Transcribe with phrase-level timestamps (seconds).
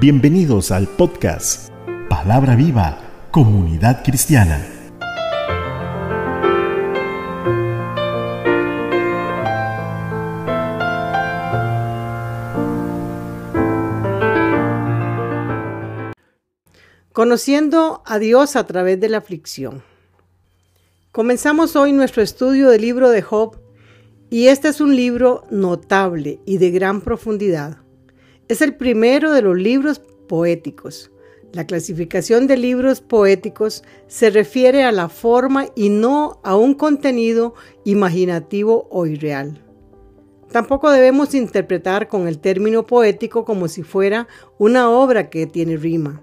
[0.00, 1.70] Bienvenidos al podcast
[2.08, 3.00] Palabra Viva,
[3.32, 4.64] Comunidad Cristiana.
[17.12, 19.82] Conociendo a Dios a través de la aflicción.
[21.10, 23.60] Comenzamos hoy nuestro estudio del libro de Job
[24.30, 27.87] y este es un libro notable y de gran profundidad.
[28.48, 31.10] Es el primero de los libros poéticos.
[31.52, 37.54] La clasificación de libros poéticos se refiere a la forma y no a un contenido
[37.84, 39.62] imaginativo o irreal.
[40.50, 46.22] Tampoco debemos interpretar con el término poético como si fuera una obra que tiene rima.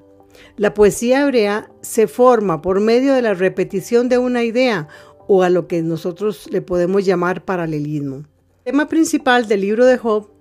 [0.58, 4.88] La poesía hebrea se forma por medio de la repetición de una idea
[5.28, 8.18] o a lo que nosotros le podemos llamar paralelismo.
[8.66, 10.35] El tema principal del libro de Job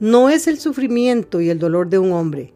[0.00, 2.54] no es el sufrimiento y el dolor de un hombre.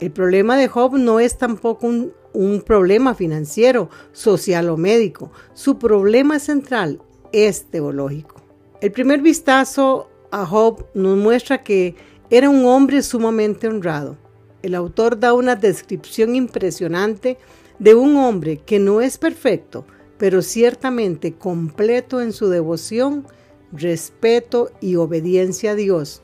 [0.00, 5.30] El problema de Job no es tampoco un, problema financiero, social o médico.
[5.54, 7.00] Su problema central
[7.32, 8.42] es teológico.
[8.80, 11.94] El primer vistazo a Job nos muestra que
[12.28, 14.16] era un hombre sumamente honrado.
[14.62, 17.38] El autor da una descripción impresionante
[17.78, 19.86] de un hombre que no es perfecto,
[20.18, 23.26] pero ciertamente completo en su devoción,
[23.72, 26.22] respeto y obediencia a Dios,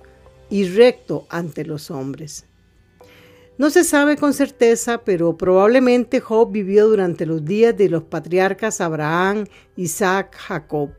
[0.50, 2.46] y recto ante los hombres.
[3.58, 8.82] No se sabe con certeza, pero probablemente Job vivió durante los días de los patriarcas
[8.82, 10.90] Abraham, Isaac, Jacob,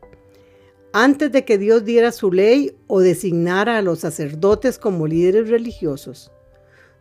[0.92, 6.32] antes de que Dios diera su ley o designara a los sacerdotes como líderes religiosos.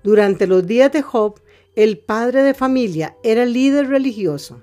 [0.04, 1.42] Durante los días de Job,
[1.76, 4.62] el padre de familia era líder religioso.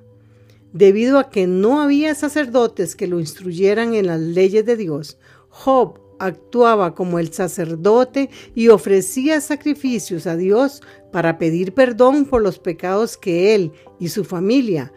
[0.72, 5.98] Debido a que no había sacerdotes que lo instruyeran en las leyes de Dios, Job
[6.18, 13.16] actuaba como el sacerdote y ofrecía sacrificios a Dios para pedir perdón por los pecados
[13.16, 14.92] que él y su familia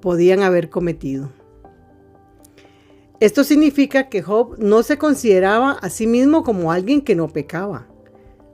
[0.00, 1.30] podían haber cometido.
[3.20, 7.86] Esto significa que Job no se consideraba a sí mismo como alguien que no pecaba.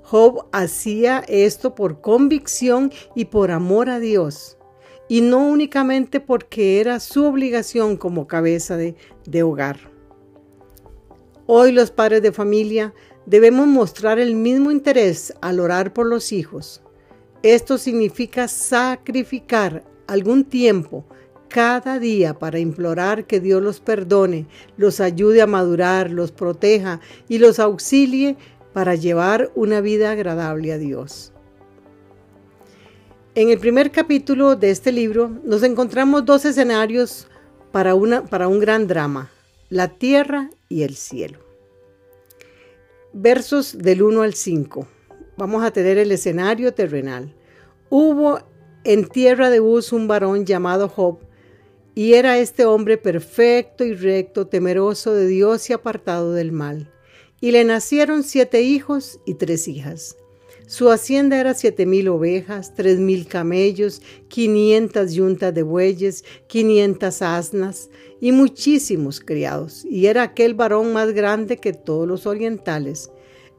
[0.03, 4.59] Job hacía esto por convicción y por amor a Dios,
[5.09, 8.95] y no únicamente porque era su obligación como cabeza de,
[9.27, 9.98] de hogar.
[11.51, 12.93] Hoy los padres de familia
[13.25, 16.83] debemos mostrar el mismo interés al orar por los hijos.
[17.43, 21.07] Esto significa sacrificar algún tiempo
[21.49, 27.01] cada día para implorar que Dios los perdone, los ayude a madurar, los proteja
[27.31, 28.37] y los auxilie
[28.75, 31.33] para llevar una vida agradable a Dios.
[33.35, 37.27] En el primer capítulo de este libro nos encontramos dos escenarios
[37.73, 37.95] para,
[38.29, 39.31] para un gran drama,
[39.71, 41.39] la tierra y el cielo.
[43.13, 44.87] Versos del 1 al 5.
[45.37, 47.35] Vamos a tener el escenario terrenal.
[47.91, 48.41] Hubo
[48.85, 51.19] en tierra de Uz un varón llamado Job,
[51.95, 56.93] y era este hombre perfecto y recto, temeroso de Dios y apartado del mal.
[57.41, 60.17] Y le nacieron siete hijos y tres hijas.
[60.69, 67.89] Su hacienda era siete mil ovejas, tres mil camellos, quinientas yuntas de bueyes, quinientas asnas
[68.21, 69.87] y muchísimos criados.
[69.87, 73.11] Y era aquel varón más grande que todos los orientales.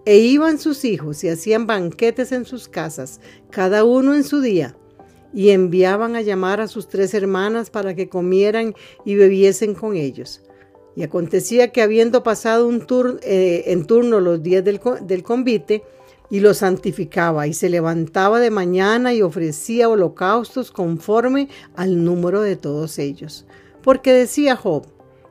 [0.05, 4.77] E iban sus hijos y hacían banquetes en sus casas, cada uno en su día,
[5.33, 10.43] y enviaban a llamar a sus tres hermanas para que comieran y bebiesen con ellos.
[10.95, 12.85] Y acontecía que habiendo pasado un
[13.23, 15.81] eh, en turno los días del, del convite,
[16.29, 22.55] y lo santificaba y se levantaba de mañana y ofrecía holocaustos conforme al número de
[22.55, 23.45] todos ellos.
[23.81, 24.85] Porque decía Job,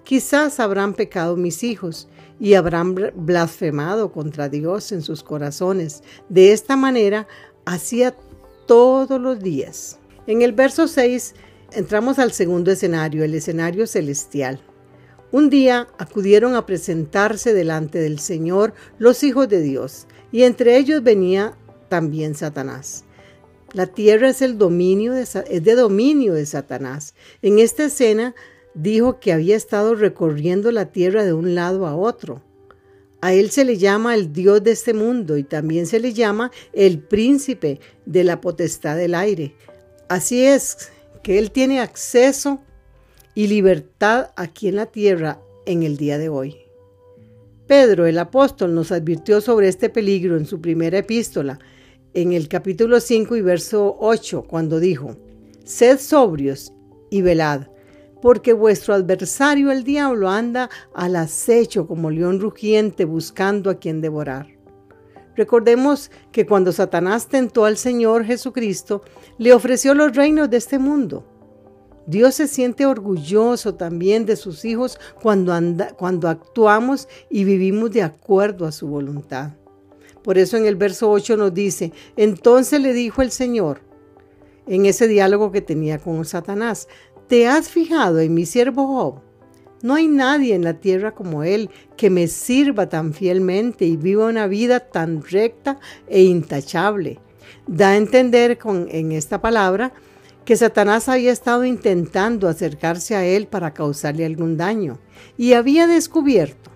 [0.04, 2.08] quizás habrán pecado mis hijos
[2.40, 6.02] y habrán blasfemado contra Dios en sus corazones.
[6.28, 7.26] De esta manera
[7.64, 8.14] hacía
[8.66, 9.98] todos los días.
[10.26, 11.34] En el verso 6
[11.72, 14.60] entramos al segundo escenario, el escenario celestial.
[15.30, 21.02] Un día acudieron a presentarse delante del Señor los hijos de Dios, y entre ellos
[21.02, 21.56] venía
[21.88, 23.04] también Satanás.
[23.74, 27.14] La tierra es, el dominio de, de dominio de Satanás.
[27.42, 28.34] En esta escena
[28.72, 32.42] dijo que había estado recorriendo la tierra de un lado a otro.
[33.20, 36.52] A él se le llama el Dios de este mundo y también se le llama
[36.72, 39.54] el príncipe de la potestad del aire.
[40.08, 40.90] Así es
[41.22, 42.62] que él tiene acceso
[43.38, 46.56] y libertad aquí en la tierra en el día de hoy.
[47.68, 51.60] Pedro, el apóstol, nos advirtió sobre este peligro en su primera epístola,
[52.14, 55.14] en el capítulo 5 y verso 8, cuando dijo,
[55.64, 56.72] Sed sobrios
[57.10, 57.68] y velad,
[58.20, 64.48] porque vuestro adversario el diablo anda al acecho como león rugiente buscando a quien devorar.
[65.36, 69.02] Recordemos que cuando Satanás tentó al Señor Jesucristo,
[69.38, 71.37] le ofreció los reinos de este mundo.
[72.08, 75.52] Dios se siente orgulloso también de sus hijos cuando,
[75.98, 79.50] cuando actuamos y vivimos de acuerdo a su voluntad.
[80.22, 83.82] Por eso en el verso 8 nos dice, entonces le dijo el Señor,
[84.66, 86.88] en ese diálogo que tenía con Satanás,
[87.26, 89.20] ¿te has fijado en mi siervo Job?
[89.82, 91.68] No hay nadie en la tierra como él
[91.98, 97.20] que me sirva tan fielmente y viva una vida tan recta e intachable.
[97.66, 99.92] Da a entender con, en esta palabra
[100.48, 104.98] que Satanás había estado intentando acercarse a él para causarle algún daño
[105.36, 106.70] y había descubierto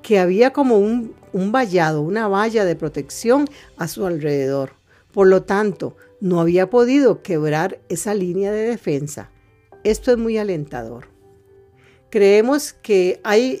[0.00, 3.46] que había como un, un vallado, una valla de protección
[3.76, 4.70] a su alrededor.
[5.12, 9.30] Por lo tanto, no había podido quebrar esa línea de defensa.
[9.82, 11.08] Esto es muy alentador.
[12.08, 13.60] Creemos que hay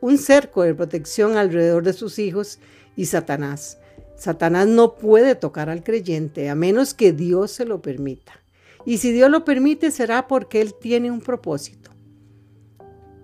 [0.00, 2.60] un cerco de protección alrededor de sus hijos
[2.96, 3.76] y Satanás.
[4.16, 8.40] Satanás no puede tocar al creyente a menos que Dios se lo permita.
[8.86, 11.90] Y si Dios lo permite, será porque Él tiene un propósito.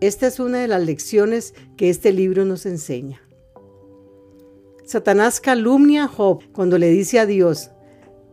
[0.01, 3.21] Esta es una de las lecciones que este libro nos enseña.
[4.85, 7.71] Satanás calumnia a Job cuando le dice a Dios,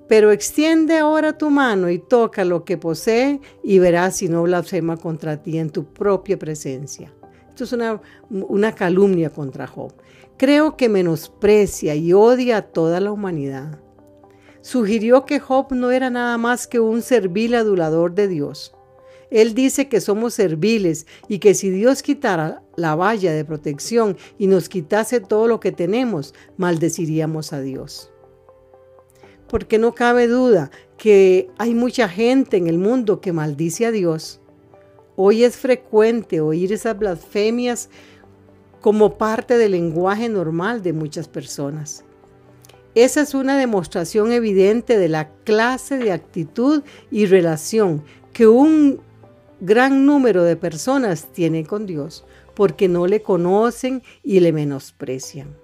[0.07, 4.95] pero extiende ahora tu mano y toca lo que posee y verás si no blasfema
[4.95, 7.13] contra ti en tu propia presencia.
[7.49, 9.93] Esto es una, una calumnia contra Job.
[10.37, 13.79] Creo que menosprecia y odia a toda la humanidad
[14.67, 18.73] sugirió que Job no era nada más que un servil adulador de Dios.
[19.31, 24.47] Él dice que somos serviles y que si Dios quitara la valla de protección y
[24.47, 28.11] nos quitase todo lo que tenemos, maldeciríamos a Dios.
[29.47, 34.41] Porque no cabe duda que hay mucha gente en el mundo que maldice a Dios.
[35.15, 37.89] Hoy es frecuente oír esas blasfemias
[38.81, 42.03] como parte del lenguaje normal de muchas personas.
[42.97, 48.03] Esa es una demostración evidente de la clase de actitud y relación
[48.33, 49.01] que un
[49.59, 55.55] gran número de personas tiene con Dios, porque no le conocen y le menosprecian.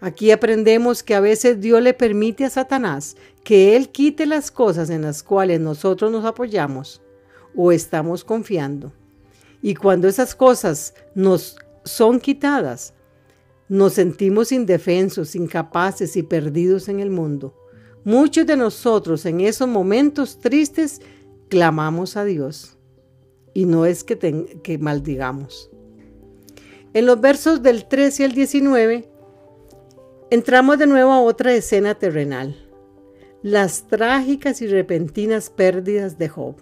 [0.00, 4.90] Aquí aprendemos que a veces Dios le permite a Satanás que Él quite las cosas
[4.90, 7.02] en las cuales nosotros nos apoyamos
[7.56, 8.92] o estamos confiando.
[9.62, 12.94] Y cuando esas cosas nos son quitadas,
[13.68, 17.54] nos sentimos indefensos, incapaces y perdidos en el mundo.
[18.04, 21.00] Muchos de nosotros en esos momentos tristes
[21.48, 22.78] clamamos a Dios.
[23.52, 25.70] Y no es que, maldigamos.
[26.94, 29.10] En los versos del 13 al 19
[30.30, 32.56] entramos de nuevo a otra escena terrenal.
[33.42, 36.56] Las trágicas y repentinas pérdidas de Job.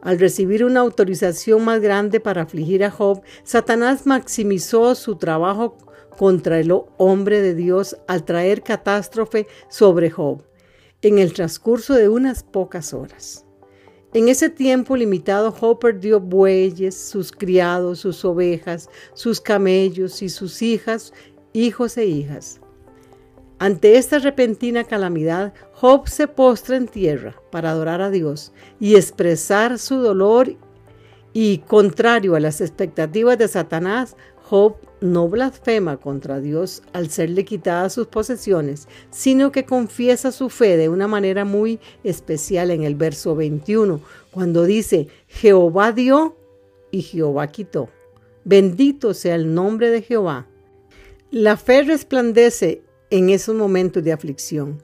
[0.00, 5.76] Al recibir una autorización más grande para afligir a Job, Satanás maximizó su trabajo
[6.18, 10.42] contra el hombre de Dios al traer catástrofe sobre Job
[11.00, 13.46] en el transcurso de unas pocas horas.
[14.12, 20.60] En ese tiempo limitado, Job perdió bueyes, sus criados, sus ovejas, sus camellos y sus
[20.60, 21.12] hijas,
[21.52, 22.60] hijos e hijas.
[23.60, 29.78] Ante esta repentina calamidad, Job se postra en tierra para adorar a Dios y expresar
[29.78, 30.56] su dolor
[31.32, 34.16] y, contrario a las expectativas de Satanás,
[34.48, 40.78] Job no blasfema contra Dios al serle quitadas sus posesiones, sino que confiesa su fe
[40.78, 44.00] de una manera muy especial en el verso 21,
[44.30, 46.34] cuando dice, Jehová dio
[46.90, 47.90] y Jehová quitó.
[48.44, 50.46] Bendito sea el nombre de Jehová.
[51.30, 54.82] La fe resplandece en esos momentos de aflicción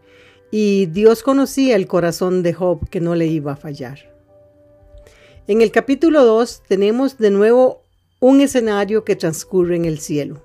[0.51, 4.13] y Dios conocía el corazón de Job que no le iba a fallar.
[5.47, 7.84] En el capítulo 2 tenemos de nuevo
[8.27, 10.43] un escenario que transcurre en el cielo.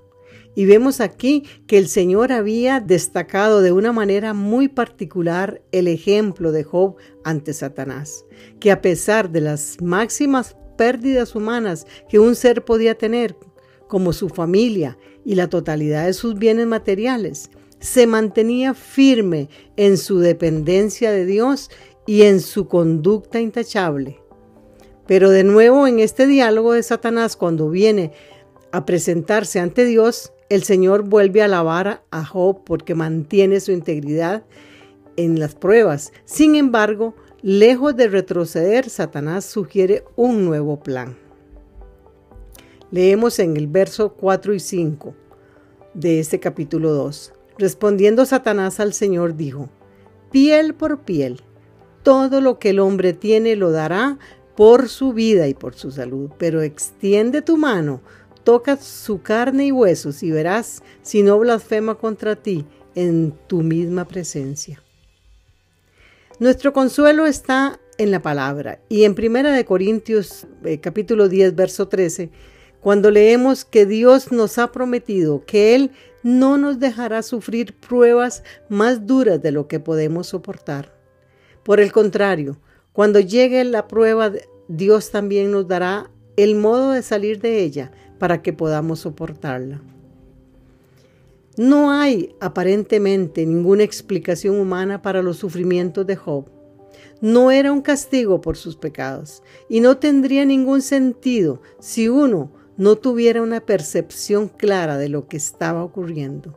[0.54, 6.52] Y vemos aquí que el Señor había destacado de una manera muy particular el ejemplo
[6.52, 8.26] de Job ante Satanás,
[8.60, 13.38] que a pesar de las máximas pérdidas humanas que un ser podía tener,
[13.88, 20.20] como su familia y la totalidad de sus bienes materiales, se mantenía firme en su
[20.20, 21.72] dependencia de Dios
[22.06, 24.20] y en su conducta intachable.
[25.10, 28.12] Pero de nuevo en este diálogo de Satanás, cuando viene
[28.72, 34.44] a presentarse ante Dios, el Señor vuelve a alabar a Job porque mantiene su integridad
[35.18, 36.14] en las pruebas.
[36.26, 41.18] Sin embargo, lejos de retroceder, Satanás sugiere un nuevo plan.
[42.92, 45.16] Leemos en el verso 4 y 5
[45.96, 47.34] de este capítulo 2.
[47.58, 49.70] Respondiendo Satanás al Señor dijo,
[50.30, 51.42] piel por piel,
[52.04, 54.20] todo lo que el hombre tiene lo dará
[54.60, 58.02] por su vida y por su salud, pero extiende tu mano,
[58.44, 64.06] toca su carne y huesos y verás si no blasfema contra ti en tu misma
[64.06, 64.84] presencia.
[66.40, 71.88] Nuestro consuelo está en la palabra y en Primera de Corintios eh, capítulo 10 verso
[71.88, 72.30] 13
[72.82, 79.08] cuando leemos que Dios nos ha prometido que Él no nos dejará sufrir pruebas más
[79.08, 80.94] duras de lo que podemos soportar.
[81.64, 82.58] Por el contrario,
[83.00, 84.30] cuando llegue la prueba,
[84.68, 89.80] Dios también nos dará el modo de salir de ella para que podamos soportarla.
[91.56, 96.48] No hay aparentemente ninguna explicación humana para los sufrimientos de Job.
[97.22, 102.98] No era un castigo por sus pecados y no tendría ningún sentido si uno no
[102.98, 106.54] tuviera una percepción clara de lo que estaba ocurriendo.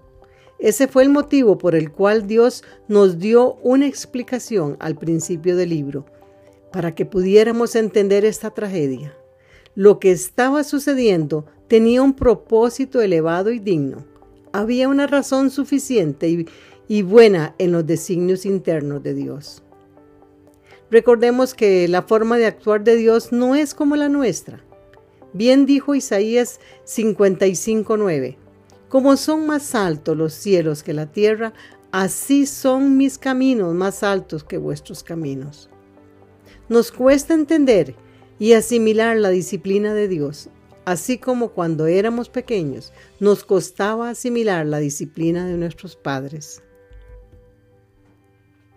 [0.58, 5.68] Ese fue el motivo por el cual Dios nos dio una explicación al principio del
[5.68, 6.04] libro,
[6.72, 9.14] para que pudiéramos entender esta tragedia.
[9.74, 14.04] Lo que estaba sucediendo tenía un propósito elevado y digno.
[14.52, 16.48] Había una razón suficiente y,
[16.88, 19.62] y buena en los designios internos de Dios.
[20.90, 24.62] Recordemos que la forma de actuar de Dios no es como la nuestra.
[25.32, 28.36] Bien dijo Isaías 55:9,
[28.90, 31.54] como son más altos los cielos que la tierra,
[31.90, 35.70] así son mis caminos más altos que vuestros caminos.
[36.68, 37.94] Nos cuesta entender
[38.38, 40.48] y asimilar la disciplina de Dios,
[40.84, 46.62] así como cuando éramos pequeños nos costaba asimilar la disciplina de nuestros padres.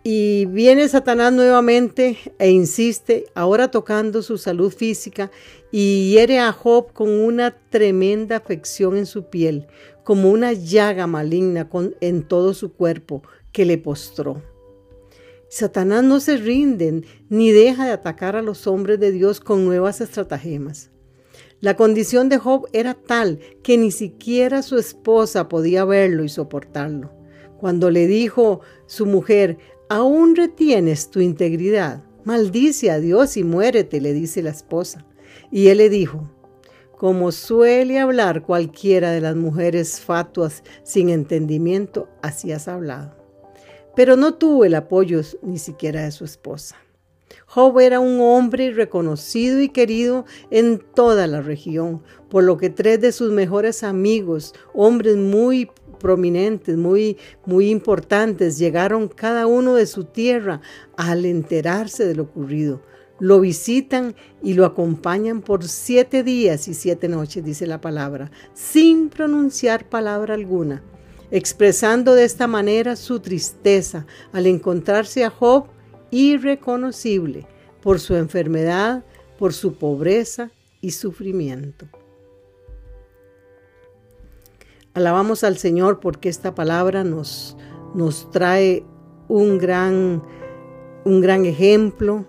[0.08, 5.32] Y viene Satanás nuevamente e insiste, ahora tocando su salud física,
[5.72, 9.66] y hiere a Job con una tremenda afección en su piel,
[10.04, 11.68] como una llaga maligna
[12.00, 14.40] en todo su cuerpo que le postró.
[15.48, 20.00] Satanás no se rinde ni deja de atacar a los hombres de Dios con nuevas
[20.00, 20.90] estratagemas.
[21.60, 27.12] La condición de Job era tal que ni siquiera su esposa podía verlo y soportarlo.
[27.58, 32.02] Cuando le dijo su mujer, ¿Aún retienes tu integridad?
[32.24, 35.06] Maldice a Dios y muérete, le dice la esposa.
[35.52, 36.28] Y él le dijo,
[36.98, 43.15] como suele hablar cualquiera de las mujeres fatuas sin entendimiento, así has hablado.
[43.96, 46.76] Pero no tuvo el apoyo ni siquiera de su esposa.
[47.46, 53.00] Job era un hombre reconocido y querido en toda la región, por lo que tres
[53.00, 60.04] de sus mejores amigos, hombres muy prominentes, muy, muy importantes, llegaron cada uno de su
[60.04, 60.60] tierra
[60.96, 62.82] al enterarse de lo ocurrido.
[63.18, 69.08] Lo visitan y lo acompañan por siete días y siete noches, dice la palabra, sin
[69.08, 70.82] pronunciar palabra alguna,
[71.30, 75.66] expresando de esta manera su tristeza al encontrarse a Job
[76.10, 77.46] irreconocible
[77.82, 79.04] por su enfermedad,
[79.38, 81.86] por su pobreza y sufrimiento.
[84.94, 87.56] Alabamos al Señor porque esta palabra nos,
[87.94, 88.84] nos trae
[89.28, 90.22] un gran,
[91.04, 92.24] un gran ejemplo,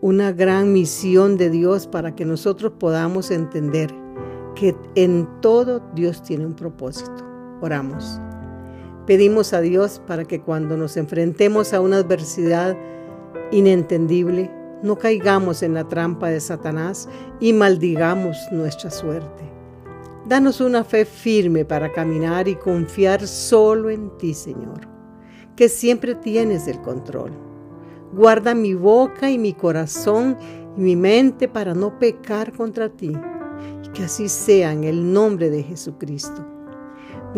[0.00, 3.92] una gran misión de Dios para que nosotros podamos entender
[4.54, 7.26] que en todo Dios tiene un propósito.
[7.60, 8.20] Oramos.
[9.08, 12.76] Pedimos a Dios para que cuando nos enfrentemos a una adversidad
[13.50, 14.50] inentendible,
[14.82, 17.08] no caigamos en la trampa de Satanás
[17.40, 19.50] y maldigamos nuestra suerte.
[20.26, 24.86] Danos una fe firme para caminar y confiar solo en ti, Señor,
[25.56, 27.30] que siempre tienes el control.
[28.12, 30.36] Guarda mi boca y mi corazón
[30.76, 33.16] y mi mente para no pecar contra ti.
[33.86, 36.57] Y que así sea en el nombre de Jesucristo.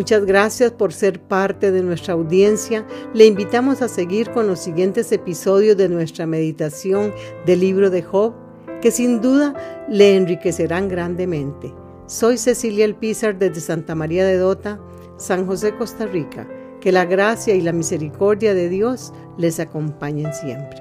[0.00, 2.86] Muchas gracias por ser parte de nuestra audiencia.
[3.12, 7.12] Le invitamos a seguir con los siguientes episodios de nuestra meditación
[7.44, 8.32] del libro de Job,
[8.80, 11.74] que sin duda le enriquecerán grandemente.
[12.06, 14.80] Soy Cecilia Elpizar desde Santa María de Dota,
[15.18, 16.48] San José, Costa Rica.
[16.80, 20.80] Que la gracia y la misericordia de Dios les acompañen siempre.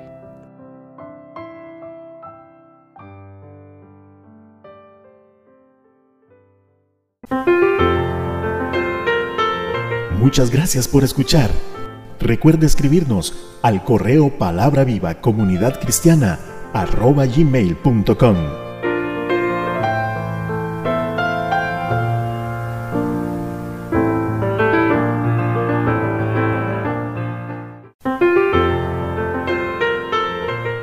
[10.19, 11.49] Muchas gracias por escuchar.
[12.19, 16.38] Recuerde escribirnos al correo palabra viva comunidad cristiana
[16.73, 18.35] arroba gmail.com.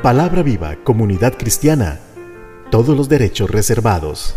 [0.03, 1.99] Palabra Viva, Comunidad Cristiana.
[2.71, 4.37] Todos los derechos reservados.